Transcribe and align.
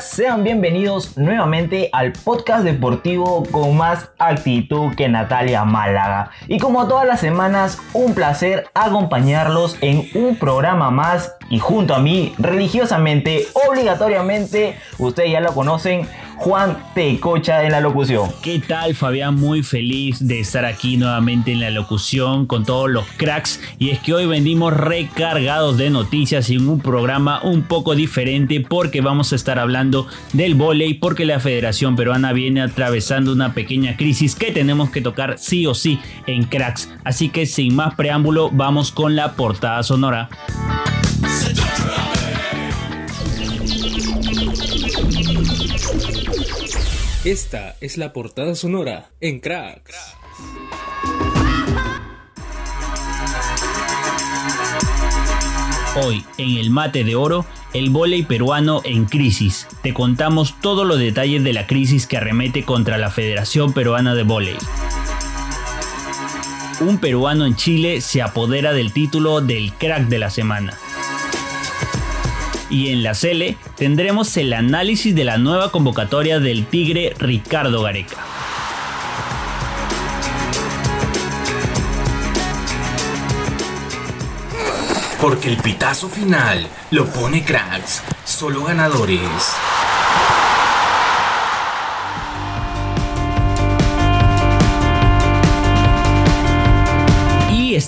Sean 0.00 0.42
bienvenidos 0.42 1.16
nuevamente 1.16 1.88
al 1.92 2.12
podcast 2.12 2.64
deportivo 2.64 3.44
con 3.52 3.76
más 3.76 4.10
actitud 4.18 4.94
que 4.96 5.08
Natalia 5.08 5.64
Málaga. 5.64 6.30
Y 6.48 6.58
como 6.58 6.88
todas 6.88 7.06
las 7.06 7.20
semanas, 7.20 7.78
un 7.92 8.14
placer 8.14 8.66
acompañarlos 8.74 9.76
en 9.82 10.08
un 10.14 10.36
programa 10.36 10.90
más 10.90 11.34
y 11.48 11.58
junto 11.60 11.94
a 11.94 12.00
mí, 12.00 12.34
religiosamente, 12.38 13.46
obligatoriamente, 13.68 14.76
ustedes 14.98 15.30
ya 15.30 15.40
lo 15.40 15.54
conocen, 15.54 16.08
Juan 16.44 16.76
Tecocha 16.94 17.64
en 17.64 17.72
la 17.72 17.80
locución. 17.80 18.28
¿Qué 18.42 18.58
tal 18.58 18.94
Fabián? 18.94 19.34
Muy 19.34 19.62
feliz 19.62 20.18
de 20.28 20.40
estar 20.40 20.66
aquí 20.66 20.98
nuevamente 20.98 21.52
en 21.52 21.60
la 21.60 21.70
locución 21.70 22.44
con 22.44 22.66
todos 22.66 22.90
los 22.90 23.06
cracks 23.16 23.62
y 23.78 23.88
es 23.88 23.98
que 24.00 24.12
hoy 24.12 24.26
venimos 24.26 24.74
recargados 24.74 25.78
de 25.78 25.88
noticias 25.88 26.50
y 26.50 26.56
en 26.56 26.68
un 26.68 26.80
programa 26.80 27.40
un 27.42 27.62
poco 27.62 27.94
diferente 27.94 28.60
porque 28.60 29.00
vamos 29.00 29.32
a 29.32 29.36
estar 29.36 29.58
hablando 29.58 30.06
del 30.34 30.54
volei 30.54 30.92
porque 30.92 31.24
la 31.24 31.40
Federación 31.40 31.96
Peruana 31.96 32.34
viene 32.34 32.60
atravesando 32.60 33.32
una 33.32 33.54
pequeña 33.54 33.96
crisis 33.96 34.34
que 34.34 34.52
tenemos 34.52 34.90
que 34.90 35.00
tocar 35.00 35.38
sí 35.38 35.66
o 35.66 35.72
sí 35.72 35.98
en 36.26 36.44
cracks. 36.44 36.92
Así 37.04 37.30
que 37.30 37.46
sin 37.46 37.74
más 37.74 37.94
preámbulo 37.94 38.50
vamos 38.52 38.92
con 38.92 39.16
la 39.16 39.32
portada 39.32 39.82
sonora. 39.82 40.28
Esta 47.24 47.74
es 47.80 47.96
la 47.96 48.12
portada 48.12 48.54
sonora 48.54 49.08
en 49.18 49.40
Cracks. 49.40 49.96
Hoy, 56.04 56.22
en 56.36 56.58
el 56.58 56.68
mate 56.68 57.02
de 57.02 57.16
oro, 57.16 57.46
el 57.72 57.88
vóley 57.88 58.24
peruano 58.24 58.82
en 58.84 59.06
crisis. 59.06 59.66
Te 59.82 59.94
contamos 59.94 60.60
todos 60.60 60.86
los 60.86 60.98
detalles 60.98 61.42
de 61.42 61.54
la 61.54 61.66
crisis 61.66 62.06
que 62.06 62.18
arremete 62.18 62.66
contra 62.66 62.98
la 62.98 63.10
Federación 63.10 63.72
Peruana 63.72 64.14
de 64.14 64.24
Vóley. 64.24 64.58
Un 66.80 66.98
peruano 66.98 67.46
en 67.46 67.56
Chile 67.56 68.02
se 68.02 68.20
apodera 68.20 68.74
del 68.74 68.92
título 68.92 69.40
del 69.40 69.72
crack 69.72 70.08
de 70.08 70.18
la 70.18 70.28
semana 70.28 70.78
y 72.74 72.90
en 72.90 73.04
la 73.04 73.14
Cele 73.14 73.56
tendremos 73.76 74.36
el 74.36 74.52
análisis 74.52 75.14
de 75.14 75.22
la 75.22 75.38
nueva 75.38 75.70
convocatoria 75.70 76.40
del 76.40 76.66
Tigre 76.66 77.14
Ricardo 77.20 77.82
Gareca. 77.82 78.16
Porque 85.20 85.50
el 85.50 85.56
pitazo 85.58 86.08
final 86.08 86.66
lo 86.90 87.06
pone 87.06 87.44
cracks, 87.44 88.02
solo 88.24 88.64
ganadores. 88.64 89.54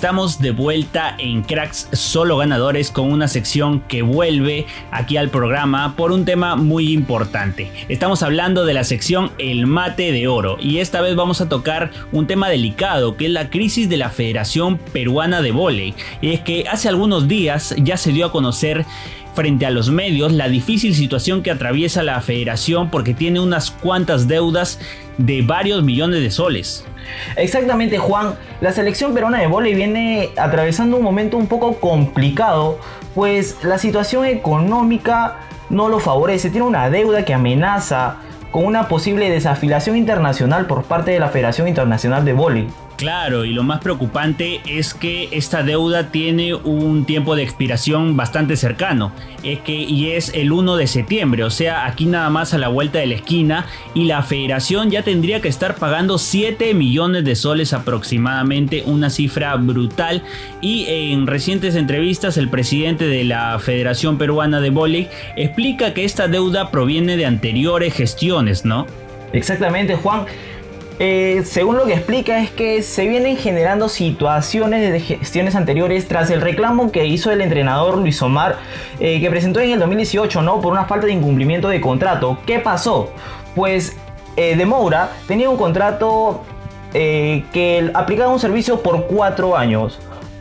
Estamos 0.06 0.38
de 0.38 0.52
vuelta 0.52 1.16
en 1.18 1.42
Cracks 1.42 1.88
Solo 1.90 2.36
Ganadores 2.36 2.92
con 2.92 3.10
una 3.10 3.26
sección 3.26 3.80
que 3.88 4.02
vuelve 4.02 4.64
aquí 4.92 5.16
al 5.16 5.30
programa 5.30 5.96
por 5.96 6.12
un 6.12 6.24
tema 6.24 6.54
muy 6.54 6.92
importante. 6.92 7.72
Estamos 7.88 8.22
hablando 8.22 8.64
de 8.64 8.72
la 8.72 8.84
sección 8.84 9.32
El 9.38 9.66
Mate 9.66 10.12
de 10.12 10.28
Oro 10.28 10.58
y 10.60 10.78
esta 10.78 11.00
vez 11.00 11.16
vamos 11.16 11.40
a 11.40 11.48
tocar 11.48 11.90
un 12.12 12.28
tema 12.28 12.48
delicado 12.48 13.16
que 13.16 13.26
es 13.26 13.32
la 13.32 13.50
crisis 13.50 13.88
de 13.88 13.96
la 13.96 14.10
Federación 14.10 14.78
Peruana 14.78 15.42
de 15.42 15.50
Voley. 15.50 15.92
Y 16.20 16.34
es 16.34 16.40
que 16.40 16.68
hace 16.70 16.88
algunos 16.88 17.26
días 17.26 17.74
ya 17.76 17.96
se 17.96 18.12
dio 18.12 18.26
a 18.26 18.30
conocer 18.30 18.86
frente 19.36 19.66
a 19.66 19.70
los 19.70 19.90
medios 19.90 20.32
la 20.32 20.48
difícil 20.48 20.94
situación 20.94 21.42
que 21.42 21.52
atraviesa 21.52 22.02
la 22.02 22.20
federación 22.22 22.90
porque 22.90 23.14
tiene 23.14 23.38
unas 23.38 23.70
cuantas 23.70 24.26
deudas 24.26 24.80
de 25.18 25.42
varios 25.42 25.84
millones 25.84 26.20
de 26.20 26.30
soles. 26.30 26.84
Exactamente 27.36 27.98
Juan, 27.98 28.34
la 28.60 28.72
selección 28.72 29.14
peruana 29.14 29.38
de 29.38 29.46
vóley 29.46 29.74
viene 29.74 30.30
atravesando 30.36 30.96
un 30.96 31.04
momento 31.04 31.36
un 31.36 31.46
poco 31.46 31.78
complicado, 31.78 32.80
pues 33.14 33.58
la 33.62 33.78
situación 33.78 34.24
económica 34.24 35.36
no 35.70 35.88
lo 35.88 36.00
favorece, 36.00 36.50
tiene 36.50 36.66
una 36.66 36.90
deuda 36.90 37.24
que 37.24 37.34
amenaza 37.34 38.16
con 38.50 38.64
una 38.64 38.88
posible 38.88 39.30
desafiliación 39.30 39.96
internacional 39.96 40.66
por 40.66 40.84
parte 40.84 41.10
de 41.10 41.20
la 41.20 41.28
Federación 41.28 41.68
Internacional 41.68 42.24
de 42.24 42.32
Vóley. 42.32 42.68
Claro, 42.96 43.44
y 43.44 43.52
lo 43.52 43.62
más 43.62 43.80
preocupante 43.80 44.62
es 44.66 44.94
que 44.94 45.28
esta 45.32 45.62
deuda 45.62 46.10
tiene 46.10 46.54
un 46.54 47.04
tiempo 47.04 47.36
de 47.36 47.42
expiración 47.42 48.16
bastante 48.16 48.56
cercano, 48.56 49.12
es 49.42 49.58
que 49.60 49.74
y 49.74 50.12
es 50.12 50.32
el 50.34 50.50
1 50.50 50.76
de 50.76 50.86
septiembre, 50.86 51.44
o 51.44 51.50
sea, 51.50 51.84
aquí 51.84 52.06
nada 52.06 52.30
más 52.30 52.54
a 52.54 52.58
la 52.58 52.68
vuelta 52.68 52.98
de 52.98 53.06
la 53.06 53.16
esquina 53.16 53.66
y 53.94 54.04
la 54.04 54.22
federación 54.22 54.90
ya 54.90 55.02
tendría 55.02 55.42
que 55.42 55.48
estar 55.48 55.74
pagando 55.74 56.16
7 56.16 56.72
millones 56.72 57.24
de 57.26 57.36
soles 57.36 57.74
aproximadamente, 57.74 58.82
una 58.86 59.10
cifra 59.10 59.54
brutal 59.56 60.22
y 60.62 60.86
en 60.88 61.26
recientes 61.26 61.76
entrevistas 61.76 62.38
el 62.38 62.48
presidente 62.48 63.06
de 63.06 63.24
la 63.24 63.58
Federación 63.58 64.16
Peruana 64.16 64.62
de 64.62 64.70
Vóley 64.70 65.08
explica 65.36 65.92
que 65.92 66.06
esta 66.06 66.28
deuda 66.28 66.70
proviene 66.70 67.18
de 67.18 67.26
anteriores 67.26 67.92
gestiones, 67.92 68.64
¿no? 68.64 68.86
Exactamente, 69.34 69.96
Juan. 69.96 70.24
Eh, 70.98 71.42
según 71.44 71.76
lo 71.76 71.84
que 71.84 71.92
explica 71.92 72.38
es 72.38 72.50
que 72.50 72.82
se 72.82 73.06
vienen 73.06 73.36
generando 73.36 73.90
situaciones 73.90 74.90
de 74.90 75.00
gestiones 75.00 75.54
anteriores 75.54 76.08
tras 76.08 76.30
el 76.30 76.40
reclamo 76.40 76.90
que 76.90 77.04
hizo 77.06 77.30
el 77.30 77.42
entrenador 77.42 77.98
Luis 77.98 78.22
Omar 78.22 78.56
eh, 78.98 79.20
que 79.20 79.28
presentó 79.28 79.60
en 79.60 79.72
el 79.72 79.78
2018 79.78 80.40
¿no? 80.40 80.62
por 80.62 80.72
una 80.72 80.86
falta 80.86 81.06
de 81.06 81.12
incumplimiento 81.12 81.68
de 81.68 81.82
contrato. 81.82 82.38
¿Qué 82.46 82.60
pasó? 82.60 83.12
Pues 83.54 83.94
eh, 84.36 84.56
de 84.56 84.64
Moura 84.64 85.10
tenía 85.28 85.50
un 85.50 85.56
contrato 85.56 86.44
que 86.92 87.90
aplicaba 87.92 88.32
un 88.32 88.38
servicio 88.38 88.80
por 88.80 89.06
cuatro 89.06 89.54
años 89.54 89.98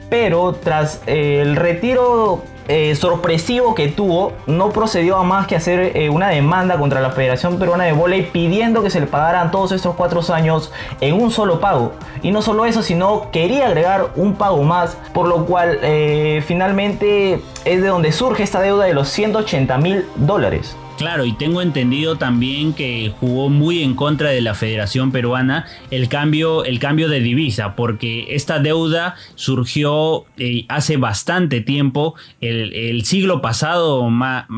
pero 0.10 0.54
tras 0.54 1.02
el 1.06 1.58
retiro 1.58 2.44
eh, 2.68 2.96
sorpresivo 2.96 3.76
que 3.76 3.90
tuvo, 3.90 4.34
no 4.48 4.72
procedió 4.72 5.18
a 5.18 5.24
más 5.24 5.48
que 5.48 5.56
hacer 5.56 5.96
eh, 5.96 6.10
una 6.10 6.30
demanda 6.30 6.78
contra 6.78 7.00
la 7.00 7.12
Federación 7.12 7.60
Peruana 7.60 7.84
de 7.84 7.94
Voley 7.94 8.24
pidiendo 8.32 8.82
que 8.82 8.90
se 8.90 9.00
le 9.00 9.08
pagaran 9.08 9.52
todos 9.52 9.72
estos 9.72 9.96
cuatro 9.96 10.22
años 10.34 10.72
en 11.02 11.14
un 11.22 11.32
solo 11.32 11.60
pago. 11.60 11.94
Y 12.22 12.32
no 12.32 12.42
solo 12.42 12.66
eso, 12.66 12.82
sino 12.82 13.30
quería 13.32 13.68
agregar 13.68 14.08
un 14.16 14.36
pago 14.36 14.64
más, 14.64 14.98
por 15.14 15.28
lo 15.28 15.46
cual 15.46 15.80
eh, 15.82 16.44
finalmente 16.46 17.42
es 17.66 17.82
de 17.82 17.88
donde 17.88 18.12
surge 18.12 18.44
esta 18.44 18.62
deuda 18.62 18.86
de 18.86 18.94
los 18.94 19.10
180 19.10 19.78
mil 19.78 20.06
dólares. 20.16 20.76
Claro, 20.98 21.26
y 21.26 21.34
tengo 21.34 21.62
entendido 21.62 22.16
también 22.16 22.72
que 22.72 23.12
jugó 23.20 23.50
muy 23.50 23.84
en 23.84 23.96
contra 23.96 24.30
de 24.30 24.40
la 24.40 24.56
Federación 24.56 25.12
Peruana 25.12 25.66
el 25.92 26.08
cambio, 26.08 26.64
el 26.64 26.80
cambio 26.80 27.10
de 27.10 27.20
divisa, 27.20 27.76
porque 27.76 28.28
esta 28.30 28.60
deuda 28.60 29.16
surgió 29.36 30.24
eh, 30.38 30.64
hace 30.70 30.96
bastante 30.96 31.60
tiempo, 31.60 32.16
el, 32.40 33.04
siglo 33.04 33.42
pasado, 33.42 34.10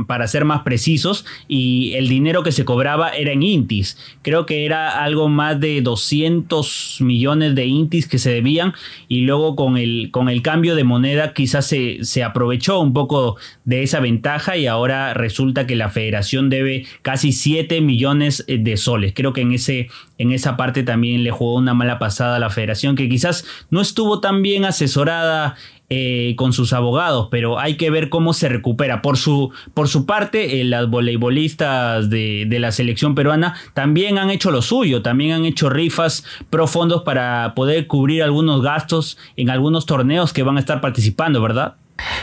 para 0.05 0.27
ser 0.27 0.45
más 0.45 0.61
precisos, 0.61 1.25
y 1.47 1.93
el 1.95 2.07
dinero 2.07 2.43
que 2.43 2.51
se 2.51 2.65
cobraba 2.65 3.09
era 3.09 3.31
en 3.31 3.41
intis. 3.41 3.97
Creo 4.21 4.45
que 4.45 4.63
era 4.63 5.03
algo 5.03 5.29
más 5.29 5.59
de 5.59 5.81
200 5.81 6.97
millones 6.99 7.55
de 7.55 7.66
intis 7.66 8.07
que 8.07 8.19
se 8.19 8.29
debían, 8.29 8.75
y 9.07 9.22
luego 9.22 9.55
con 9.55 9.75
el, 9.75 10.09
con 10.11 10.29
el 10.29 10.43
cambio 10.43 10.75
de 10.75 10.83
moneda 10.83 11.33
quizás 11.33 11.66
se, 11.66 12.03
se 12.03 12.23
aprovechó 12.23 12.79
un 12.79 12.93
poco 12.93 13.37
de 13.66 13.81
esa 13.81 13.99
ventaja 13.99 14.55
y 14.55 14.67
ahora 14.67 15.16
resulta 15.16 15.66
que 15.66 15.75
la 15.75 15.90
Federación 15.90 16.27
debe 16.50 16.85
casi 17.02 17.32
7 17.32 17.82
millones 17.82 18.44
eh, 18.47 18.58
de 18.59 18.78
soles. 18.78 19.14
Creo 19.16 19.34
que 19.34 19.41
en, 19.41 19.52
ese, 19.53 19.90
en 20.18 20.32
esa 20.32 20.58
parte 20.58 20.84
también 20.84 21.24
le 21.24 21.32
jugó 21.32 21.56
una 21.56 21.74
mala 21.74 22.00
pasada 22.00 22.38
a 22.38 22.40
la 22.40 22.50
federación 22.50 22.96
que 22.96 23.09
quizás 23.09 23.46
no 23.70 23.82
estuvo 23.82 24.20
tan 24.20 24.41
bien 24.41 24.66
asesorada 24.66 25.56
eh, 25.90 26.34
con 26.35 26.52
sus 26.52 26.74
abogados, 26.74 27.29
pero 27.32 27.59
hay 27.59 27.78
que 27.78 27.90
ver 27.90 28.09
cómo 28.09 28.34
se 28.34 28.50
recupera. 28.50 29.02
Por 29.02 29.16
su, 29.18 29.52
por 29.74 29.88
su 29.88 30.06
parte, 30.06 30.59
eh, 30.59 30.66
las 30.66 30.90
voleibolistas 30.90 32.09
de, 32.09 32.46
de, 32.46 32.59
la 32.59 32.74
selección 32.74 33.16
peruana 33.16 33.56
también 33.74 34.18
han 34.18 34.29
hecho 34.29 34.52
lo 34.52 34.62
suyo, 34.62 35.02
también 35.02 35.32
han 35.32 35.46
hecho 35.46 35.70
rifas 35.70 36.26
profundos 36.50 37.03
para 37.03 37.53
poder 37.56 37.88
cubrir 37.88 38.22
algunos 38.22 38.62
gastos 38.62 39.18
en 39.38 39.50
algunos 39.50 39.85
torneos 39.85 40.34
que 40.34 40.44
van 40.44 40.58
a 40.58 40.59
estar 40.59 40.82
participando, 40.82 41.41
¿verdad? 41.41 41.76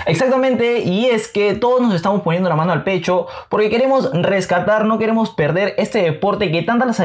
Exactamente, 0.07 0.81
y 0.81 1.07
es 1.07 1.29
que 1.29 1.55
todos 1.55 1.81
nos 1.81 1.95
estamos 1.95 2.23
poniendo 2.23 2.49
la 2.49 2.57
mano 2.57 2.73
al 2.73 2.85
pecho 2.85 3.27
porque 3.49 3.71
queremos 3.71 4.11
rescatar, 4.13 4.85
no 4.85 4.99
queremos 4.99 5.31
perder 5.31 5.75
este 5.79 6.03
deporte 6.03 6.51
que 6.51 6.63
tantas, 6.63 7.03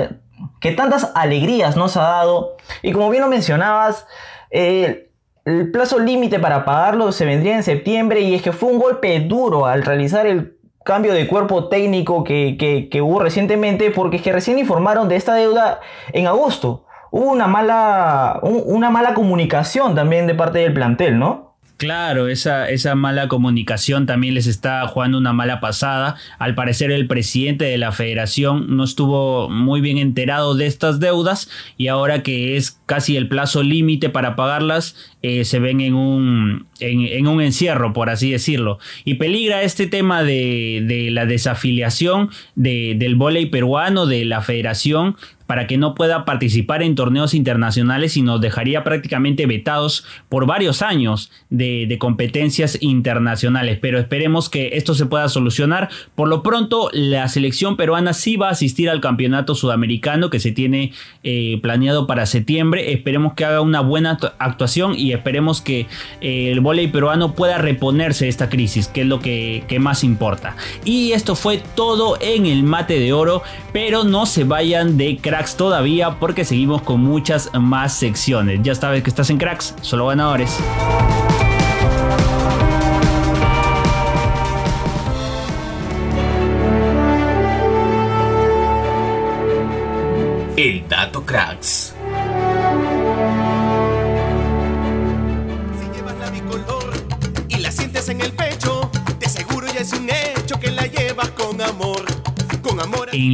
que 0.60 0.72
tantas 0.72 1.12
alegrías 1.16 1.76
nos 1.76 1.98
ha 1.98 2.02
dado. 2.02 2.58
Y 2.82 2.92
como 2.92 3.10
bien 3.10 3.24
lo 3.24 3.30
mencionabas, 3.30 4.06
el 4.52 5.72
plazo 5.72 6.00
límite 6.00 6.40
para 6.40 6.66
pagarlo 6.66 7.12
se 7.12 7.26
vendría 7.26 7.56
en 7.56 7.64
septiembre 7.64 8.22
y 8.22 8.36
es 8.36 8.42
que 8.42 8.52
fue 8.52 8.72
un 8.72 8.80
golpe 8.80 9.20
duro 9.22 9.66
al 9.66 9.84
realizar 9.84 10.28
el 10.28 10.60
cambio 10.84 11.14
de 11.14 11.28
cuerpo 11.28 11.70
técnico 11.70 12.24
que, 12.24 12.90
hubo 13.02 13.20
recientemente 13.20 13.92
porque 13.92 14.18
es 14.18 14.24
que 14.24 14.32
recién 14.32 14.60
informaron 14.60 15.08
de 15.08 15.16
esta 15.16 15.36
deuda 15.36 15.80
en 16.14 16.28
agosto. 16.28 16.86
Hubo 17.12 17.32
una 17.32 17.48
mala, 17.48 18.40
una 18.44 18.90
mala 18.90 19.14
comunicación 19.14 19.96
también 19.96 20.28
de 20.28 20.36
parte 20.36 20.60
del 20.60 20.74
plantel, 20.74 21.18
¿no? 21.18 21.49
Claro, 21.80 22.28
esa, 22.28 22.70
esa 22.70 22.94
mala 22.96 23.30
comunicación 23.30 24.06
también 24.06 24.34
les 24.34 24.48
está 24.48 24.86
jugando 24.86 25.18
una 25.18 25.32
mala 25.32 25.62
pasada. 25.62 26.18
Al 26.38 26.54
parecer 26.54 26.92
el 26.92 27.08
presidente 27.08 27.64
de 27.64 27.78
la 27.78 27.94
federación 27.94 28.76
no 28.76 28.84
estuvo 28.84 29.50
muy 29.50 29.80
bien 29.80 29.98
enterado 29.98 30.56
de 30.56 30.66
estas 30.66 31.00
deudas 31.00 31.50
y 31.78 31.88
ahora 31.88 32.22
que 32.22 32.58
es 32.58 32.82
casi 32.86 33.16
el 33.16 33.30
plazo 33.30 33.64
límite 33.64 34.10
para 34.10 34.36
pagarlas, 34.36 34.98
eh, 35.22 35.46
se 35.46 35.60
ven 35.60 35.80
en 35.80 35.94
un, 35.94 36.68
en, 36.82 37.28
un 37.28 37.42
encierro, 37.42 37.94
por 37.94 38.10
así 38.10 38.30
decirlo. 38.30 38.80
Y 39.06 39.14
peligra 39.14 39.64
este 39.64 39.88
tema 39.88 40.22
de, 40.22 40.84
de 40.86 41.12
la 41.12 41.26
desafiliación 41.26 42.30
de, 42.56 42.96
del 42.98 43.16
vóley 43.16 43.46
peruano, 43.46 44.06
de 44.06 44.26
la 44.26 44.42
federación, 44.42 45.16
para 45.50 45.66
que 45.66 45.80
no 45.80 45.96
pueda 45.96 46.26
participar 46.26 46.84
en 46.84 46.94
torneos 46.94 47.34
internacionales 47.34 48.16
y 48.18 48.22
nos 48.22 48.40
dejaría 48.40 48.84
prácticamente 48.84 49.48
vetados 49.48 50.06
por 50.30 50.46
varios 50.46 50.84
años 50.84 51.32
de, 51.50 51.98
competencias 52.00 52.78
internacionales. 52.82 53.80
Pero 53.82 53.98
esperemos 53.98 54.48
que 54.48 54.70
esto 54.74 54.94
se 54.94 55.08
pueda 55.08 55.28
solucionar. 55.28 55.90
Por 56.14 56.28
lo 56.28 56.44
pronto, 56.44 56.92
la 56.94 57.28
selección 57.30 57.78
peruana 57.78 58.14
sí 58.14 58.36
va 58.36 58.50
a 58.50 58.52
asistir 58.52 58.92
al 58.92 59.02
campeonato 59.02 59.56
sudamericano 59.56 60.30
que 60.30 60.40
se 60.40 60.52
tiene 60.52 60.92
eh, 61.24 61.58
planeado 61.64 62.06
para 62.06 62.28
septiembre. 62.28 62.94
Esperemos 62.94 63.34
que 63.34 63.44
haga 63.44 63.62
una 63.62 63.82
buena 63.82 64.20
actuación 64.38 64.94
y 64.96 65.14
esperemos 65.14 65.62
que 65.62 65.88
eh, 66.22 66.52
el 66.52 66.60
voleibol 66.60 66.92
peruano 66.92 67.34
pueda 67.34 67.58
reponerse 67.58 68.26
de 68.26 68.30
esta 68.30 68.50
crisis, 68.50 68.88
que 68.88 69.02
es 69.02 69.08
lo 69.08 69.20
que, 69.20 69.64
que 69.68 69.80
más 69.80 70.04
importa. 70.04 70.56
Y 70.86 71.14
esto 71.14 71.36
fue 71.36 71.60
todo 71.76 72.20
en 72.22 72.46
el 72.46 72.62
mate 72.62 73.00
de 73.00 73.14
oro, 73.14 73.42
pero 73.74 74.04
no 74.04 74.28
se 74.28 74.44
vayan 74.44 74.96
de 74.96 75.18
crack 75.18 75.39
todavía 75.48 76.20
porque 76.20 76.46
seguimos 76.46 76.82
con 76.82 77.02
muchas 77.02 77.50
más 77.54 77.94
secciones. 77.94 78.60
Ya 78.62 78.76
sabes 78.76 79.04
que 79.04 79.10
estás 79.10 79.30
en 79.30 79.38
Cracks, 79.38 79.74
solo 79.82 80.08
ganadores. 80.08 80.60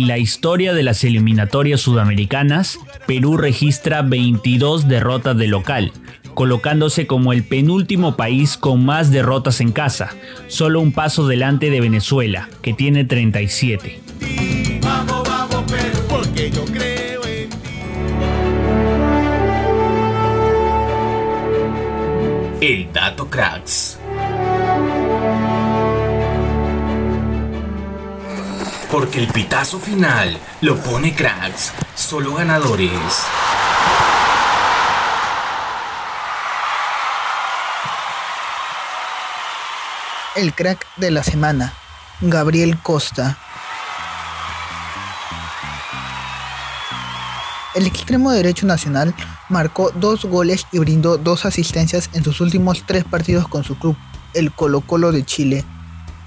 La 0.06 0.20
historia 0.20 0.76
de 0.76 0.84
las 0.84 1.04
eliminatorias 1.04 1.82
sudamericanas, 1.82 2.78
Perú 3.08 3.38
registra 3.38 4.04
22 4.04 4.88
derrotas 4.88 5.36
de 5.36 5.48
local, 5.48 5.92
colocándose 6.36 7.08
como 7.08 7.34
el 7.34 7.44
penúltimo 7.44 8.16
país 8.16 8.56
con 8.56 8.86
más 8.86 9.10
derrotas 9.10 9.62
en 9.62 9.72
casa, 9.72 10.12
solo 10.46 10.80
un 10.80 10.92
paso 10.92 11.28
delante 11.28 11.72
de 11.72 11.82
Venezuela, 11.82 12.50
que 12.62 12.74
tiene 12.74 13.04
37. 13.04 14.00
El 22.62 22.94
dato 22.94 23.28
cracks. 23.28 23.95
Porque 28.96 29.20
el 29.20 29.28
pitazo 29.28 29.78
final 29.78 30.40
lo 30.62 30.78
pone 30.78 31.14
cracks, 31.14 31.74
solo 31.96 32.36
ganadores. 32.36 33.26
El 40.38 40.54
crack 40.54 40.88
de 40.96 41.12
la 41.12 41.24
semana, 41.24 41.74
Gabriel 42.22 42.80
Costa. 42.82 43.38
El 47.74 47.88
extremo 47.88 48.32
derecho 48.32 48.66
nacional 48.66 49.14
marcó 49.50 49.92
dos 49.92 50.24
goles 50.24 50.68
y 50.72 50.80
brindó 50.80 51.18
dos 51.18 51.46
asistencias 51.46 52.10
en 52.14 52.24
sus 52.24 52.40
últimos 52.40 52.86
tres 52.86 53.04
partidos 53.04 53.46
con 53.50 53.66
su 53.66 53.78
club, 53.78 53.98
el 54.34 54.54
Colo 54.54 54.80
Colo 54.80 55.12
de 55.12 55.26
Chile, 55.26 55.66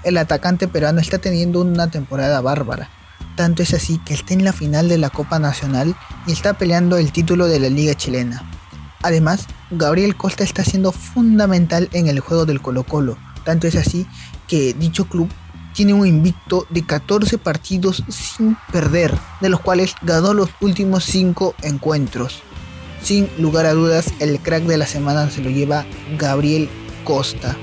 el 0.03 0.17
atacante 0.17 0.67
peruano 0.67 0.99
está 0.99 1.17
teniendo 1.17 1.61
una 1.61 1.89
temporada 1.89 2.41
bárbara. 2.41 2.89
Tanto 3.35 3.63
es 3.63 3.73
así 3.73 3.99
que 3.99 4.13
está 4.13 4.33
en 4.33 4.43
la 4.43 4.53
final 4.53 4.89
de 4.89 4.97
la 4.97 5.09
Copa 5.09 5.39
Nacional 5.39 5.95
y 6.27 6.31
está 6.31 6.55
peleando 6.55 6.97
el 6.97 7.11
título 7.11 7.47
de 7.47 7.59
la 7.59 7.69
Liga 7.69 7.95
Chilena. 7.95 8.43
Además, 9.01 9.47
Gabriel 9.71 10.15
Costa 10.15 10.43
está 10.43 10.63
siendo 10.63 10.91
fundamental 10.91 11.89
en 11.93 12.07
el 12.07 12.19
juego 12.19 12.45
del 12.45 12.61
Colo 12.61 12.83
Colo. 12.83 13.17
Tanto 13.45 13.67
es 13.67 13.75
así 13.75 14.05
que 14.47 14.73
dicho 14.73 15.05
club 15.05 15.29
tiene 15.73 15.93
un 15.93 16.05
invicto 16.05 16.67
de 16.69 16.85
14 16.85 17.37
partidos 17.37 18.03
sin 18.09 18.57
perder, 18.71 19.17
de 19.39 19.49
los 19.49 19.61
cuales 19.61 19.95
ganó 20.01 20.33
los 20.33 20.49
últimos 20.59 21.05
5 21.05 21.55
encuentros. 21.61 22.41
Sin 23.01 23.29
lugar 23.37 23.65
a 23.65 23.73
dudas, 23.73 24.11
el 24.19 24.39
crack 24.39 24.63
de 24.63 24.77
la 24.77 24.85
semana 24.85 25.29
se 25.29 25.41
lo 25.41 25.49
lleva 25.49 25.85
Gabriel 26.17 26.69
Costa. 27.05 27.55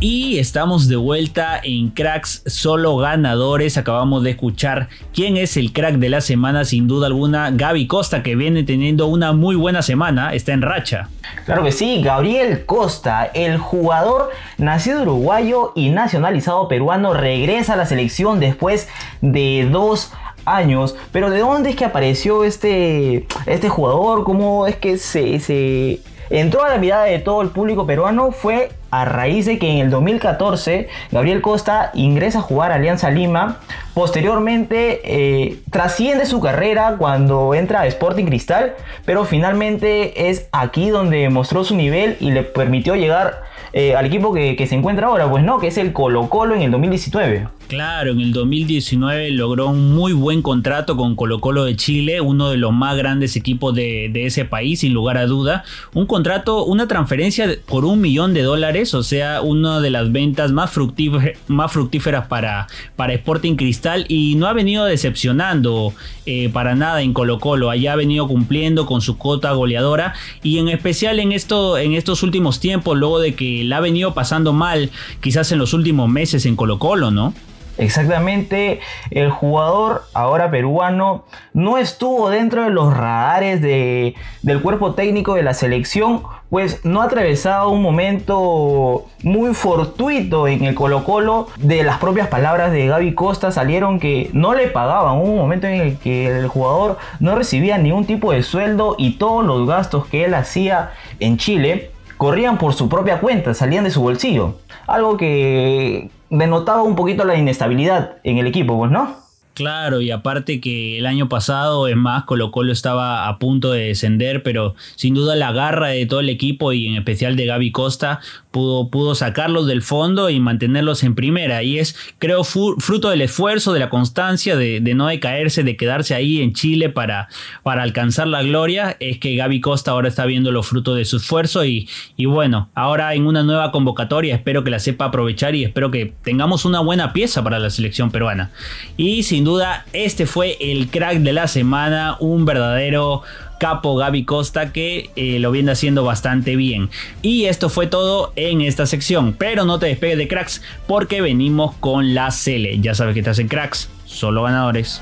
Y 0.00 0.38
estamos 0.38 0.86
de 0.86 0.94
vuelta 0.94 1.60
en 1.60 1.90
Cracks 1.90 2.44
Solo 2.46 2.96
Ganadores. 2.98 3.76
Acabamos 3.76 4.22
de 4.22 4.30
escuchar 4.30 4.88
quién 5.12 5.36
es 5.36 5.56
el 5.56 5.72
crack 5.72 5.96
de 5.96 6.08
la 6.08 6.20
semana, 6.20 6.64
sin 6.64 6.86
duda 6.86 7.08
alguna. 7.08 7.50
Gaby 7.50 7.88
Costa, 7.88 8.22
que 8.22 8.36
viene 8.36 8.62
teniendo 8.62 9.08
una 9.08 9.32
muy 9.32 9.56
buena 9.56 9.82
semana, 9.82 10.34
está 10.34 10.52
en 10.52 10.62
racha. 10.62 11.08
Claro 11.46 11.64
que 11.64 11.72
sí, 11.72 12.00
Gabriel 12.00 12.64
Costa, 12.64 13.24
el 13.34 13.58
jugador 13.58 14.30
nacido 14.56 15.02
uruguayo 15.02 15.72
y 15.74 15.90
nacionalizado 15.90 16.68
peruano, 16.68 17.12
regresa 17.12 17.72
a 17.72 17.76
la 17.76 17.86
selección 17.86 18.38
después 18.38 18.88
de 19.20 19.68
dos 19.68 20.12
años. 20.44 20.94
Pero 21.10 21.28
¿de 21.28 21.40
dónde 21.40 21.70
es 21.70 21.76
que 21.76 21.84
apareció 21.84 22.44
este, 22.44 23.26
este 23.46 23.68
jugador? 23.68 24.22
¿Cómo 24.22 24.68
es 24.68 24.76
que 24.76 24.96
se, 24.96 25.40
se 25.40 26.02
entró 26.30 26.64
a 26.64 26.68
la 26.68 26.78
mirada 26.78 27.04
de 27.04 27.18
todo 27.18 27.42
el 27.42 27.48
público 27.48 27.86
peruano? 27.86 28.32
Fue 28.32 28.70
a 28.90 29.04
raíz 29.04 29.46
de 29.46 29.58
que 29.58 29.70
en 29.70 29.78
el 29.78 29.90
2014 29.90 30.88
Gabriel 31.10 31.42
Costa 31.42 31.90
ingresa 31.94 32.38
a 32.38 32.42
jugar 32.42 32.72
a 32.72 32.76
Alianza 32.76 33.10
Lima. 33.10 33.58
Posteriormente 33.94 35.00
eh, 35.04 35.58
trasciende 35.70 36.26
su 36.26 36.40
carrera 36.40 36.96
cuando 36.98 37.54
entra 37.54 37.80
a 37.80 37.86
Sporting 37.86 38.26
Cristal, 38.26 38.74
pero 39.04 39.24
finalmente 39.24 40.30
es 40.30 40.48
aquí 40.52 40.90
donde 40.90 41.28
mostró 41.30 41.64
su 41.64 41.74
nivel 41.74 42.16
y 42.20 42.30
le 42.30 42.42
permitió 42.42 42.94
llegar 42.94 43.42
eh, 43.72 43.94
al 43.94 44.06
equipo 44.06 44.32
que, 44.32 44.56
que, 44.56 44.66
se 44.66 44.74
encuentra 44.74 45.08
ahora, 45.08 45.28
pues 45.28 45.44
no, 45.44 45.58
que 45.58 45.66
es 45.66 45.76
el 45.76 45.92
Colo 45.92 46.28
Colo 46.30 46.54
en 46.54 46.62
el 46.62 46.70
2019. 46.70 47.57
Claro, 47.68 48.12
en 48.12 48.20
el 48.20 48.32
2019 48.32 49.30
logró 49.32 49.68
un 49.68 49.94
muy 49.94 50.14
buen 50.14 50.40
contrato 50.40 50.96
con 50.96 51.14
Colo 51.14 51.38
Colo 51.38 51.66
de 51.66 51.76
Chile, 51.76 52.22
uno 52.22 52.48
de 52.48 52.56
los 52.56 52.72
más 52.72 52.96
grandes 52.96 53.36
equipos 53.36 53.74
de, 53.74 54.10
ese 54.14 54.46
país, 54.46 54.80
sin 54.80 54.94
lugar 54.94 55.18
a 55.18 55.26
duda. 55.26 55.64
Un 55.92 56.06
contrato, 56.06 56.64
una 56.64 56.88
transferencia 56.88 57.58
por 57.66 57.84
un 57.84 58.00
millón 58.00 58.32
de 58.32 58.40
dólares, 58.40 58.94
o 58.94 59.02
sea, 59.02 59.42
una 59.42 59.80
de 59.80 59.90
las 59.90 60.10
ventas 60.12 60.50
más, 60.50 60.70
fructíferas 60.70 62.26
para, 62.26 62.68
para 62.96 63.12
Sporting 63.12 63.56
Cristal 63.56 64.06
y 64.08 64.36
no 64.36 64.46
ha 64.46 64.54
venido 64.54 64.86
decepcionando 64.86 65.92
eh, 66.24 66.48
para 66.48 66.74
nada 66.74 67.02
en 67.02 67.12
Colo 67.12 67.38
Colo. 67.38 67.68
Allá 67.68 67.92
ha 67.92 67.96
venido 67.96 68.26
cumpliendo 68.28 68.86
con 68.86 69.02
su 69.02 69.18
cota 69.18 69.52
goleadora 69.52 70.14
y 70.42 70.56
en 70.56 70.70
especial 70.70 71.20
en, 71.20 71.32
esto, 71.32 71.76
en 71.76 71.92
estos 71.92 72.22
últimos 72.22 72.60
tiempos, 72.60 72.96
luego 72.96 73.20
de 73.20 73.34
que 73.34 73.62
la 73.64 73.76
ha 73.76 73.80
venido 73.80 74.14
pasando 74.14 74.54
mal, 74.54 74.88
quizás 75.20 75.52
en 75.52 75.58
los 75.58 75.74
últimos 75.74 76.08
meses 76.08 76.46
en 76.46 76.56
Colo 76.56 76.78
Colo, 76.78 77.10
¿no? 77.10 77.34
Exactamente, 77.78 78.80
el 79.12 79.30
jugador 79.30 80.02
ahora 80.12 80.50
peruano 80.50 81.24
no 81.54 81.78
estuvo 81.78 82.28
dentro 82.28 82.64
de 82.64 82.70
los 82.70 82.96
radares 82.96 83.62
de, 83.62 84.16
del 84.42 84.60
cuerpo 84.60 84.94
técnico 84.94 85.34
de 85.34 85.44
la 85.44 85.54
selección, 85.54 86.24
pues 86.50 86.84
no 86.84 87.02
ha 87.02 87.04
atravesado 87.04 87.70
un 87.70 87.80
momento 87.80 89.06
muy 89.22 89.54
fortuito 89.54 90.48
en 90.48 90.64
el 90.64 90.74
Colo 90.74 91.04
Colo. 91.04 91.46
De 91.56 91.84
las 91.84 91.98
propias 91.98 92.26
palabras 92.26 92.72
de 92.72 92.88
Gaby 92.88 93.14
Costa 93.14 93.52
salieron 93.52 94.00
que 94.00 94.28
no 94.32 94.54
le 94.54 94.66
pagaban, 94.66 95.18
un 95.18 95.36
momento 95.36 95.68
en 95.68 95.80
el 95.80 95.98
que 95.98 96.26
el 96.26 96.48
jugador 96.48 96.98
no 97.20 97.36
recibía 97.36 97.78
ningún 97.78 98.06
tipo 98.06 98.32
de 98.32 98.42
sueldo 98.42 98.96
y 98.98 99.18
todos 99.18 99.44
los 99.44 99.68
gastos 99.68 100.06
que 100.06 100.24
él 100.24 100.34
hacía 100.34 100.90
en 101.20 101.36
Chile 101.36 101.92
corrían 102.16 102.58
por 102.58 102.74
su 102.74 102.88
propia 102.88 103.20
cuenta, 103.20 103.54
salían 103.54 103.84
de 103.84 103.90
su 103.90 104.02
bolsillo. 104.02 104.56
Algo 104.88 105.16
que 105.16 106.10
denotaba 106.30 106.82
un 106.82 106.94
poquito 106.94 107.24
la 107.24 107.36
inestabilidad 107.36 108.16
en 108.24 108.38
el 108.38 108.46
equipo, 108.46 108.76
pues, 108.76 108.90
¿no? 108.90 109.27
Claro, 109.58 110.00
y 110.00 110.12
aparte 110.12 110.60
que 110.60 111.00
el 111.00 111.06
año 111.06 111.28
pasado, 111.28 111.88
es 111.88 111.96
más, 111.96 112.22
Colo 112.22 112.52
Colo 112.52 112.70
estaba 112.70 113.26
a 113.26 113.40
punto 113.40 113.72
de 113.72 113.86
descender, 113.86 114.44
pero 114.44 114.76
sin 114.94 115.14
duda 115.14 115.34
la 115.34 115.50
garra 115.50 115.88
de 115.88 116.06
todo 116.06 116.20
el 116.20 116.28
equipo 116.28 116.72
y 116.72 116.86
en 116.86 116.94
especial 116.94 117.34
de 117.34 117.46
Gaby 117.46 117.72
Costa 117.72 118.20
pudo, 118.52 118.88
pudo 118.88 119.16
sacarlos 119.16 119.66
del 119.66 119.82
fondo 119.82 120.30
y 120.30 120.38
mantenerlos 120.38 121.02
en 121.02 121.16
primera. 121.16 121.64
Y 121.64 121.80
es, 121.80 121.96
creo, 122.20 122.44
fruto 122.44 123.10
del 123.10 123.20
esfuerzo, 123.20 123.72
de 123.72 123.80
la 123.80 123.90
constancia, 123.90 124.54
de, 124.54 124.80
no 124.94 125.08
decaerse, 125.08 125.64
de 125.64 125.76
quedarse 125.76 126.14
ahí 126.14 126.40
en 126.40 126.52
Chile 126.52 126.88
para, 126.88 127.26
para 127.64 127.82
alcanzar 127.82 128.28
la 128.28 128.44
gloria, 128.44 128.96
es 129.00 129.18
que 129.18 129.34
Gaby 129.34 129.60
Costa 129.60 129.90
ahora 129.90 130.06
está 130.06 130.24
viendo 130.24 130.52
los 130.52 130.68
frutos 130.68 130.96
de 130.96 131.04
su 131.04 131.16
esfuerzo 131.16 131.64
y, 131.64 131.88
y 132.16 132.26
bueno, 132.26 132.68
ahora 132.76 133.12
en 133.14 133.26
una 133.26 133.42
nueva 133.42 133.72
convocatoria 133.72 134.36
espero 134.36 134.62
que 134.62 134.70
la 134.70 134.78
sepa 134.78 135.06
aprovechar 135.06 135.56
y 135.56 135.64
espero 135.64 135.90
que 135.90 136.14
tengamos 136.22 136.64
una 136.64 136.78
buena 136.78 137.12
pieza 137.12 137.42
para 137.42 137.58
la 137.58 137.70
selección 137.70 138.12
peruana. 138.12 138.52
Y 138.96 139.24
sin 139.24 139.47
duda, 139.48 139.86
este 139.94 140.26
fue 140.26 140.58
el 140.60 140.88
crack 140.88 141.18
de 141.18 141.32
la 141.32 141.48
semana, 141.48 142.16
un 142.20 142.44
verdadero 142.44 143.22
capo 143.58 143.96
Gaby 143.96 144.24
Costa 144.24 144.72
que 144.72 145.10
eh, 145.16 145.38
lo 145.38 145.50
viene 145.50 145.72
haciendo 145.72 146.04
bastante 146.04 146.54
bien. 146.54 146.90
Y 147.22 147.46
esto 147.46 147.70
fue 147.70 147.86
todo 147.86 148.32
en 148.36 148.60
esta 148.60 148.86
sección, 148.86 149.34
pero 149.36 149.64
no 149.64 149.78
te 149.78 149.86
despegues 149.86 150.18
de 150.18 150.28
cracks 150.28 150.62
porque 150.86 151.22
venimos 151.22 151.74
con 151.76 152.14
la 152.14 152.30
Cele. 152.30 152.78
Ya 152.80 152.94
sabes 152.94 153.14
que 153.14 153.20
estás 153.20 153.38
en 153.38 153.48
cracks, 153.48 153.88
solo 154.04 154.42
ganadores. 154.42 155.00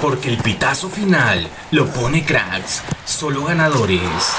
Porque 0.00 0.30
el 0.30 0.38
pitazo 0.38 0.88
final 0.88 1.46
lo 1.70 1.86
pone 1.86 2.24
cracks, 2.24 2.82
solo 3.04 3.44
ganadores. 3.44 4.34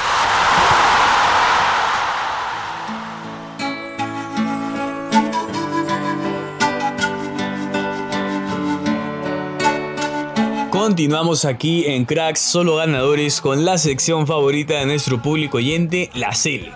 Continuamos 10.93 11.43
aquí 11.45 11.85
en 11.87 12.05
Cracks 12.05 12.39
Solo 12.39 12.75
Ganadores 12.75 13.41
con 13.41 13.65
la 13.65 13.79
sección 13.79 14.27
favorita 14.27 14.75
de 14.75 14.85
nuestro 14.85 15.23
público 15.23 15.57
oyente, 15.57 16.11
la 16.13 16.35
Cele. 16.35 16.71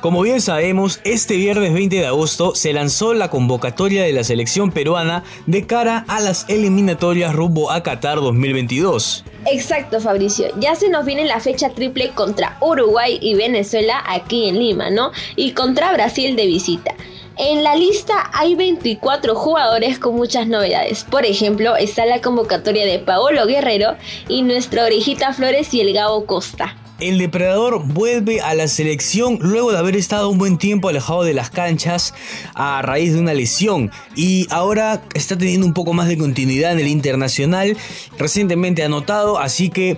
Como 0.00 0.22
bien 0.22 0.40
sabemos, 0.40 1.00
este 1.02 1.34
viernes 1.34 1.74
20 1.74 1.96
de 1.96 2.06
agosto 2.06 2.54
se 2.54 2.72
lanzó 2.72 3.14
la 3.14 3.30
convocatoria 3.30 4.04
de 4.04 4.12
la 4.12 4.22
selección 4.22 4.70
peruana 4.70 5.24
de 5.46 5.66
cara 5.66 6.04
a 6.06 6.20
las 6.20 6.48
eliminatorias 6.48 7.34
rumbo 7.34 7.72
a 7.72 7.82
Qatar 7.82 8.20
2022. 8.20 9.24
Exacto, 9.46 10.00
Fabricio. 10.00 10.46
Ya 10.60 10.76
se 10.76 10.88
nos 10.88 11.04
viene 11.04 11.24
la 11.24 11.40
fecha 11.40 11.70
triple 11.70 12.10
contra 12.10 12.58
Uruguay 12.60 13.18
y 13.20 13.34
Venezuela 13.34 14.04
aquí 14.06 14.48
en 14.48 14.60
Lima, 14.60 14.90
¿no? 14.90 15.10
Y 15.34 15.50
contra 15.50 15.92
Brasil 15.92 16.36
de 16.36 16.46
visita. 16.46 16.94
En 17.40 17.62
la 17.62 17.76
lista 17.76 18.30
hay 18.32 18.56
24 18.56 19.36
jugadores 19.36 20.00
con 20.00 20.16
muchas 20.16 20.48
novedades. 20.48 21.04
Por 21.04 21.24
ejemplo, 21.24 21.76
está 21.76 22.04
la 22.04 22.20
convocatoria 22.20 22.84
de 22.84 22.98
Paolo 22.98 23.46
Guerrero 23.46 23.94
y 24.28 24.42
nuestra 24.42 24.84
orejita 24.84 25.32
Flores 25.32 25.72
y 25.72 25.80
el 25.80 25.92
Gabo 25.92 26.26
Costa. 26.26 26.76
El 26.98 27.18
depredador 27.18 27.86
vuelve 27.86 28.40
a 28.40 28.54
la 28.54 28.66
selección 28.66 29.38
luego 29.40 29.70
de 29.70 29.78
haber 29.78 29.94
estado 29.94 30.28
un 30.30 30.38
buen 30.38 30.58
tiempo 30.58 30.88
alejado 30.88 31.22
de 31.22 31.32
las 31.32 31.48
canchas 31.48 32.12
a 32.54 32.82
raíz 32.82 33.12
de 33.12 33.20
una 33.20 33.34
lesión 33.34 33.92
y 34.16 34.48
ahora 34.50 35.00
está 35.14 35.38
teniendo 35.38 35.64
un 35.64 35.74
poco 35.74 35.92
más 35.92 36.08
de 36.08 36.18
continuidad 36.18 36.72
en 36.72 36.80
el 36.80 36.88
internacional, 36.88 37.76
recientemente 38.18 38.82
anotado, 38.82 39.38
así 39.38 39.70
que 39.70 39.96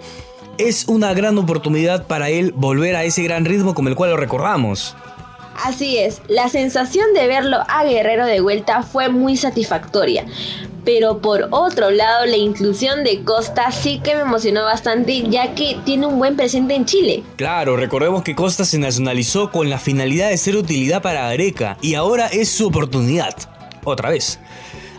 es 0.59 0.89
una 0.89 1.15
gran 1.15 1.39
oportunidad 1.39 2.07
para 2.07 2.29
él 2.29 2.53
volver 2.55 2.97
a 2.97 3.05
ese 3.05 3.23
gran 3.23 3.47
ritmo 3.47 3.75
como 3.75 3.89
el 3.89 3.95
cual 3.95 4.11
lo 4.11 4.19
recordamos. 4.19 4.95
Así 5.65 5.99
es, 5.99 6.23
la 6.29 6.49
sensación 6.49 7.13
de 7.13 7.27
verlo 7.27 7.59
a 7.69 7.85
Guerrero 7.85 8.25
de 8.25 8.41
vuelta 8.41 8.83
fue 8.83 9.09
muy 9.11 9.37
satisfactoria. 9.37 10.25
Pero 10.85 11.19
por 11.19 11.49
otro 11.51 11.91
lado, 11.91 12.25
la 12.25 12.39
inclusión 12.39 13.05
de 13.05 13.23
Costa 13.23 13.71
sí 13.71 14.01
que 14.03 14.15
me 14.15 14.23
emocionó 14.23 14.65
bastante 14.65 15.23
ya 15.29 15.55
que 15.55 15.77
tiene 15.85 16.07
un 16.07 16.19
buen 16.19 16.37
presente 16.37 16.75
en 16.75 16.87
Chile. 16.87 17.23
Claro, 17.37 17.77
recordemos 17.77 18.23
que 18.23 18.35
Costa 18.35 18.65
se 18.65 18.79
nacionalizó 18.79 19.51
con 19.51 19.69
la 19.69 19.79
finalidad 19.79 20.31
de 20.31 20.39
ser 20.39 20.57
utilidad 20.57 21.03
para 21.03 21.29
Areca 21.29 21.77
y 21.83 21.95
ahora 21.95 22.29
es 22.29 22.49
su 22.49 22.69
oportunidad. 22.69 23.35
Otra 23.85 24.11
vez. 24.11 24.39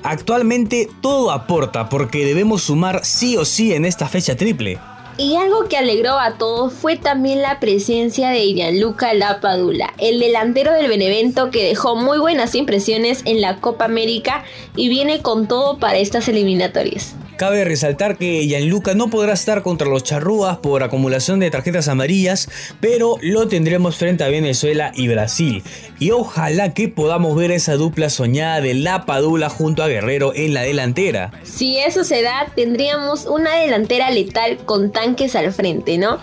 Actualmente 0.03 0.87
todo 1.01 1.31
aporta 1.31 1.89
porque 1.89 2.25
debemos 2.25 2.63
sumar 2.63 3.01
sí 3.03 3.37
o 3.37 3.45
sí 3.45 3.73
en 3.73 3.85
esta 3.85 4.07
fecha 4.07 4.35
triple. 4.35 4.79
Y 5.21 5.35
algo 5.35 5.65
que 5.65 5.77
alegró 5.77 6.17
a 6.17 6.39
todos 6.39 6.73
fue 6.73 6.97
también 6.97 7.43
la 7.43 7.59
presencia 7.59 8.31
de 8.31 8.55
Gianluca 8.55 9.13
Lapadula, 9.13 9.93
el 9.99 10.19
delantero 10.19 10.73
del 10.73 10.87
Benevento 10.87 11.51
que 11.51 11.63
dejó 11.63 11.95
muy 11.95 12.17
buenas 12.17 12.55
impresiones 12.55 13.21
en 13.25 13.39
la 13.39 13.57
Copa 13.57 13.85
América 13.85 14.43
y 14.75 14.89
viene 14.89 15.21
con 15.21 15.47
todo 15.47 15.77
para 15.77 15.99
estas 15.99 16.27
eliminatorias. 16.27 17.13
Cabe 17.41 17.65
resaltar 17.65 18.19
que 18.19 18.45
Gianluca 18.45 18.93
no 18.93 19.09
podrá 19.09 19.33
estar 19.33 19.63
contra 19.63 19.87
los 19.87 20.03
charrúas 20.03 20.59
por 20.59 20.83
acumulación 20.83 21.39
de 21.39 21.49
tarjetas 21.49 21.87
amarillas, 21.87 22.47
pero 22.79 23.15
lo 23.19 23.47
tendremos 23.47 23.95
frente 23.95 24.23
a 24.23 24.27
Venezuela 24.27 24.91
y 24.93 25.07
Brasil. 25.07 25.63
Y 25.97 26.11
ojalá 26.11 26.75
que 26.75 26.87
podamos 26.87 27.35
ver 27.35 27.49
esa 27.49 27.77
dupla 27.77 28.11
soñada 28.11 28.61
de 28.61 28.75
La 28.75 29.07
Padula 29.07 29.49
junto 29.49 29.81
a 29.81 29.87
Guerrero 29.87 30.35
en 30.35 30.53
la 30.53 30.61
delantera. 30.61 31.31
Si 31.41 31.79
eso 31.79 32.03
se 32.03 32.21
da, 32.21 32.45
tendríamos 32.55 33.25
una 33.25 33.55
delantera 33.55 34.11
letal 34.11 34.59
con 34.63 34.91
tanques 34.91 35.35
al 35.35 35.51
frente, 35.51 35.97
¿no? 35.97 36.19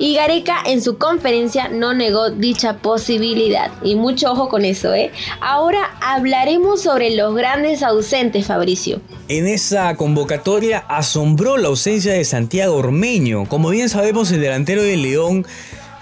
Y 0.00 0.16
Gareca 0.16 0.64
en 0.66 0.82
su 0.82 0.98
conferencia 0.98 1.68
no 1.68 1.94
negó 1.94 2.30
dicha 2.30 2.78
posibilidad. 2.78 3.70
Y 3.84 3.94
mucho 3.94 4.32
ojo 4.32 4.48
con 4.48 4.64
eso, 4.64 4.92
¿eh? 4.94 5.12
Ahora 5.40 5.96
hablaremos 6.00 6.82
sobre 6.82 7.14
los 7.14 7.36
grandes 7.36 7.84
ausentes, 7.84 8.46
Fabricio. 8.46 9.00
En 9.28 9.46
esa 9.46 9.94
convocatoria 9.94 10.55
asombró 10.88 11.56
la 11.56 11.68
ausencia 11.68 12.12
de 12.12 12.24
Santiago 12.24 12.76
Ormeño. 12.76 13.46
Como 13.46 13.70
bien 13.70 13.88
sabemos, 13.88 14.30
el 14.32 14.40
delantero 14.40 14.82
de 14.82 14.96
León 14.96 15.46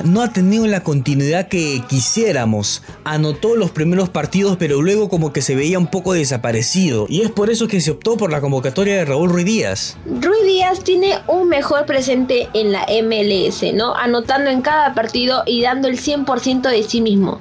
no 0.04 0.22
ha 0.22 0.32
tenido 0.32 0.66
la 0.66 0.82
continuidad 0.82 1.48
que 1.48 1.82
quisiéramos. 1.88 2.82
Anotó 3.04 3.56
los 3.56 3.70
primeros 3.70 4.10
partidos, 4.10 4.56
pero 4.56 4.82
luego 4.82 5.08
como 5.08 5.32
que 5.32 5.42
se 5.42 5.54
veía 5.54 5.78
un 5.78 5.86
poco 5.86 6.12
desaparecido. 6.12 7.06
Y 7.08 7.22
es 7.22 7.30
por 7.30 7.50
eso 7.50 7.68
que 7.68 7.80
se 7.80 7.90
optó 7.90 8.16
por 8.16 8.30
la 8.30 8.40
convocatoria 8.40 8.96
de 8.96 9.04
Raúl 9.04 9.30
Ruiz 9.30 9.44
Díaz. 9.44 9.96
Ruiz 10.06 10.44
Díaz 10.44 10.84
tiene 10.84 11.18
un 11.26 11.48
mejor 11.48 11.86
presente 11.86 12.48
en 12.54 12.72
la 12.72 12.86
MLS, 13.02 13.74
¿no? 13.74 13.94
Anotando 13.94 14.50
en 14.50 14.62
cada 14.62 14.94
partido 14.94 15.42
y 15.46 15.62
dando 15.62 15.88
el 15.88 15.98
100% 15.98 16.62
de 16.62 16.82
sí 16.82 17.00
mismo. 17.00 17.40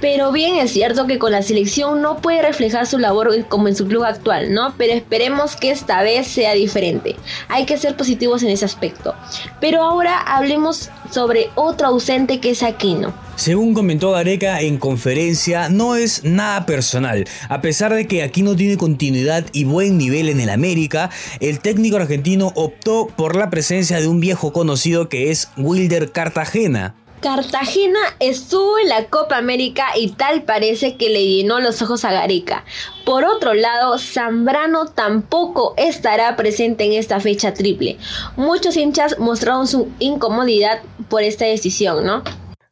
Pero 0.00 0.32
bien 0.32 0.56
es 0.56 0.72
cierto 0.72 1.06
que 1.06 1.18
con 1.18 1.32
la 1.32 1.42
selección 1.42 2.02
no 2.02 2.18
puede 2.18 2.42
reflejar 2.42 2.86
su 2.86 2.98
labor 2.98 3.46
como 3.48 3.68
en 3.68 3.76
su 3.76 3.86
club 3.86 4.04
actual, 4.04 4.52
¿no? 4.52 4.74
Pero 4.76 4.92
esperemos 4.92 5.56
que 5.56 5.70
esta 5.70 6.02
vez 6.02 6.26
sea 6.26 6.52
diferente. 6.52 7.16
Hay 7.48 7.64
que 7.64 7.78
ser 7.78 7.96
positivos 7.96 8.42
en 8.42 8.50
ese 8.50 8.64
aspecto. 8.64 9.14
Pero 9.60 9.82
ahora 9.82 10.18
hablemos 10.18 10.90
sobre 11.10 11.48
otro 11.54 11.88
ausente 11.88 12.40
que 12.40 12.50
es 12.50 12.62
Aquino. 12.62 13.14
Según 13.36 13.74
comentó 13.74 14.12
Gareca 14.12 14.62
en 14.62 14.78
conferencia, 14.78 15.68
no 15.68 15.94
es 15.94 16.24
nada 16.24 16.64
personal. 16.64 17.26
A 17.48 17.60
pesar 17.60 17.94
de 17.94 18.06
que 18.06 18.22
Aquino 18.22 18.56
tiene 18.56 18.78
continuidad 18.78 19.44
y 19.52 19.64
buen 19.64 19.98
nivel 19.98 20.28
en 20.30 20.40
el 20.40 20.48
América, 20.48 21.10
el 21.40 21.60
técnico 21.60 21.96
argentino 21.96 22.52
optó 22.54 23.08
por 23.08 23.36
la 23.36 23.50
presencia 23.50 24.00
de 24.00 24.08
un 24.08 24.20
viejo 24.20 24.52
conocido 24.52 25.08
que 25.08 25.30
es 25.30 25.50
Wilder 25.58 26.12
Cartagena. 26.12 26.94
Cartagena 27.20 27.98
estuvo 28.20 28.78
en 28.78 28.88
la 28.88 29.06
Copa 29.06 29.38
América 29.38 29.86
y 29.96 30.10
tal 30.10 30.44
parece 30.44 30.96
que 30.96 31.08
le 31.08 31.24
llenó 31.24 31.60
los 31.60 31.80
ojos 31.82 32.04
a 32.04 32.12
Gareca. 32.12 32.64
Por 33.04 33.24
otro 33.24 33.54
lado, 33.54 33.98
Zambrano 33.98 34.86
tampoco 34.86 35.74
estará 35.76 36.36
presente 36.36 36.84
en 36.84 36.92
esta 36.92 37.20
fecha 37.20 37.54
triple. 37.54 37.96
Muchos 38.36 38.76
hinchas 38.76 39.18
mostraron 39.18 39.66
su 39.66 39.90
incomodidad 39.98 40.82
por 41.08 41.22
esta 41.22 41.46
decisión, 41.46 42.04
¿no? 42.04 42.22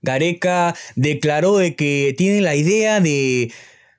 Gareca 0.02 0.74
declaró 0.96 1.56
de 1.56 1.74
que 1.74 2.14
tiene 2.16 2.42
la 2.42 2.54
idea 2.54 3.00
de 3.00 3.52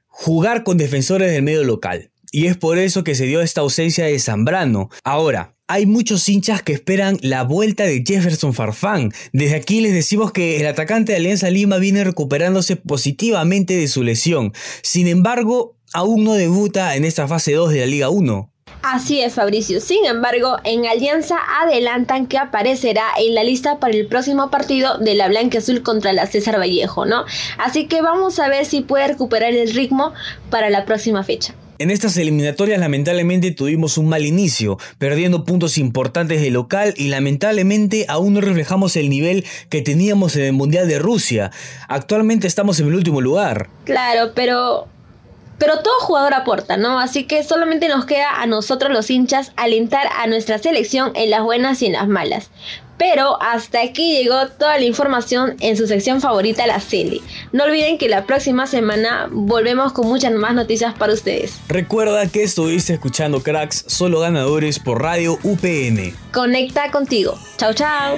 jugar 0.08 0.64
con 0.64 0.78
defensores 0.78 1.32
del 1.32 1.42
medio 1.42 1.64
local. 1.64 2.12
Y 2.32 2.48
es 2.48 2.58
por 2.58 2.78
eso 2.78 3.04
que 3.04 3.16
se 3.16 3.26
dio 3.26 3.42
esta 3.42 3.62
ausencia 3.62 4.06
de 4.06 4.20
Zambrano. 4.20 4.90
Ahora, 5.04 5.55
hay 5.68 5.86
muchos 5.86 6.28
hinchas 6.30 6.62
que 6.62 6.74
esperan 6.74 7.18
la 7.22 7.44
vuelta 7.44 7.84
de 7.84 8.04
Jefferson 8.06 8.54
Farfán. 8.54 9.12
Desde 9.34 9.56
aquí 9.56 9.82
les 9.82 9.94
decimos 9.94 10.32
que 10.32 10.60
el 10.60 10.68
atacante 10.68 11.12
de 11.12 11.18
Alianza 11.18 11.50
Lima 11.50 11.78
viene 11.78 12.04
recuperándose 12.04 12.76
positivamente 12.76 13.76
de 13.76 13.88
su 13.88 14.04
lesión. 14.04 14.54
Sin 14.84 15.08
embargo, 15.08 15.76
aún 15.94 16.24
no 16.24 16.34
debuta 16.34 16.96
en 16.96 17.06
esta 17.06 17.28
fase 17.28 17.54
2 17.54 17.72
de 17.72 17.80
la 17.80 17.86
Liga 17.88 18.10
1. 18.10 18.52
Así 18.84 19.22
es, 19.22 19.34
Fabricio. 19.34 19.82
Sin 19.82 20.06
embargo, 20.06 20.58
en 20.64 20.86
Alianza 20.86 21.38
adelantan 21.64 22.28
que 22.28 22.38
aparecerá 22.38 23.04
en 23.18 23.34
la 23.34 23.44
lista 23.44 23.80
para 23.80 23.96
el 23.96 24.06
próximo 24.06 24.52
partido 24.52 25.00
de 25.00 25.16
la 25.16 25.28
Blanca 25.28 25.58
Azul 25.58 25.82
contra 25.82 26.14
la 26.14 26.28
César 26.28 26.60
Vallejo, 26.60 27.08
¿no? 27.08 27.26
Así 27.58 27.88
que 27.88 28.04
vamos 28.04 28.38
a 28.40 28.48
ver 28.48 28.66
si 28.66 28.82
puede 28.82 29.08
recuperar 29.08 29.54
el 29.54 29.74
ritmo 29.74 30.14
para 30.52 30.70
la 30.70 30.86
próxima 30.86 31.24
fecha. 31.24 31.56
En 31.78 31.92
estas 31.92 32.16
eliminatorias 32.16 32.80
lamentablemente 32.80 33.52
tuvimos 33.52 33.98
un 33.98 34.08
mal 34.08 34.26
inicio, 34.26 34.78
perdiendo 34.98 35.44
puntos 35.44 35.78
importantes 35.78 36.42
de 36.42 36.50
local 36.50 36.94
y 36.96 37.10
lamentablemente 37.10 38.06
aún 38.08 38.34
no 38.34 38.40
reflejamos 38.40 38.96
el 38.96 39.10
nivel 39.10 39.46
que 39.70 39.82
teníamos 39.82 40.38
en 40.38 40.44
el 40.44 40.54
Mundial 40.54 40.88
de 40.88 41.00
Rusia. 41.00 41.52
Actualmente 41.90 42.48
estamos 42.48 42.80
en 42.80 42.88
el 42.88 42.96
último 42.96 43.20
lugar. 43.20 43.70
Claro, 43.84 44.32
pero 44.34 44.88
pero 45.58 45.80
todo 45.80 45.94
jugador 46.02 46.34
aporta, 46.34 46.78
¿no? 46.78 47.00
Así 47.00 47.26
que 47.26 47.44
solamente 47.44 47.88
nos 47.88 48.06
queda 48.06 48.42
a 48.42 48.46
nosotros 48.48 48.92
los 48.92 49.10
hinchas 49.10 49.52
alentar 49.56 50.08
a 50.18 50.28
nuestra 50.28 50.58
selección 50.58 51.12
en 51.16 51.30
las 51.30 51.44
buenas 51.44 51.82
y 51.82 51.88
en 51.88 51.94
las 51.94 52.08
malas. 52.08 52.50
Pero 52.98 53.42
hasta 53.42 53.82
aquí 53.82 54.18
llegó 54.18 54.48
toda 54.48 54.78
la 54.78 54.86
información 54.86 55.58
en 55.60 55.76
su 55.76 55.86
sección 55.86 56.22
favorita, 56.22 56.66
la 56.66 56.80
Celi. 56.80 57.22
No 57.52 57.66
olviden 57.66 57.98
que 57.98 58.08
la 58.08 58.26
próxima 58.26 58.68
semana 58.68 59.28
volvemos 59.30 59.92
con 59.92 60.08
muchas 60.08 60.32
más 60.32 60.54
noticias 60.54 60.94
para 60.98 61.14
ustedes. 61.14 61.60
Recuerda 61.68 62.28
que 62.28 62.44
estuviste 62.44 62.94
escuchando 62.94 63.44
Cracks, 63.44 63.84
solo 63.88 64.22
ganadores 64.22 64.80
por 64.80 65.02
Radio 65.02 65.38
UPN. 65.44 66.16
Conecta 66.34 66.90
contigo. 66.92 67.38
Chao, 67.58 67.74
chao. 67.74 68.18